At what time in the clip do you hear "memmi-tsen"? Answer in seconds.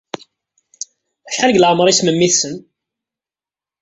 2.09-2.55